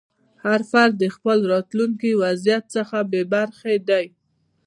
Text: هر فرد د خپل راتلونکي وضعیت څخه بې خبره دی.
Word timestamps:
هر 0.43 0.61
فرد 0.71 0.93
د 0.99 1.05
خپل 1.15 1.37
راتلونکي 1.53 2.11
وضعیت 2.23 2.63
څخه 2.75 2.97
بې 3.11 3.23
خبره 3.59 3.75
دی. 3.89 4.05